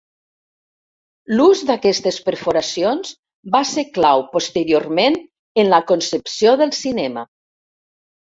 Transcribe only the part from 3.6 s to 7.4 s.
ser clau posteriorment en la concepció del cinema.